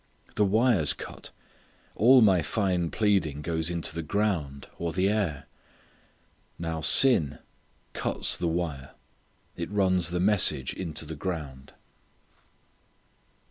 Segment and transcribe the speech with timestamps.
[0.33, 1.29] The wire's cut.
[1.93, 5.45] All my fine pleading goes into the ground, or the air.
[6.57, 7.37] Now sin
[7.93, 8.95] cuts the wire;
[9.55, 11.73] it runs the message into the ground.